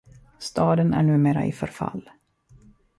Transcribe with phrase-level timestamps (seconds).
[0.39, 2.09] Staden är numera i förfall.